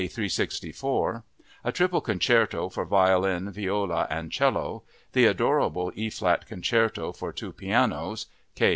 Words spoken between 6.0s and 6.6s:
flat